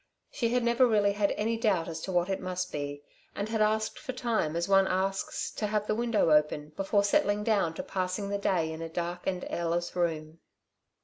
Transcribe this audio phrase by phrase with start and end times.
[0.31, 3.03] She had never really had any doubt as to what it must be,
[3.35, 7.43] and had asked for time as one asks to have the window open before settling
[7.43, 10.39] down to passing the day in a dark and airless room.